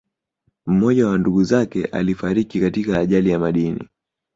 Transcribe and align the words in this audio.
Mmoja 0.65 1.07
wa 1.07 1.17
ndugu 1.17 1.43
zake 1.43 1.85
alifariki 1.85 2.59
katika 2.59 2.97
ajali 2.99 3.29
ya 3.29 3.39
madini 3.39 3.89